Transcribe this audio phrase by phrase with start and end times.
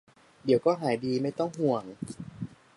[0.43, 1.83] เดี๋ยวก็หายดี ไม่ต้องห่วง